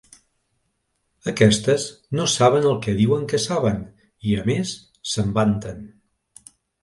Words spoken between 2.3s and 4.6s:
saben el que diuen que saben, i a